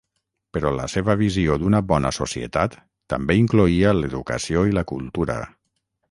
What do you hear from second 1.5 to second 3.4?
d'una bona societat també